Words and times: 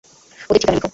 ওদের 0.49 0.59
ঠিকানা 0.61 0.75
লিখ। 0.75 0.83